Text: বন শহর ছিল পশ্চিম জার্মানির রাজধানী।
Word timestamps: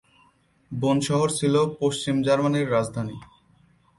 বন 0.71 0.97
শহর 0.99 1.29
ছিল 1.39 1.55
পশ্চিম 1.79 2.15
জার্মানির 2.23 2.71
রাজধানী। 2.71 3.17